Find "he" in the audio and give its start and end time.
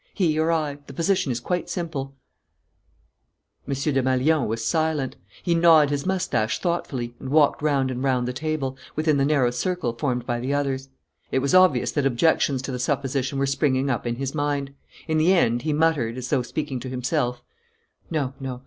0.15-0.39, 5.43-5.53, 15.61-15.71